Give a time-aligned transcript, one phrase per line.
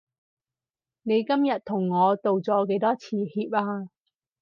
[1.03, 3.87] 你今日同我道咗幾多次歉啊？